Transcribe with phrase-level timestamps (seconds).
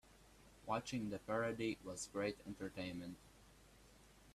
[0.65, 3.17] Watching the parody was great entertainment.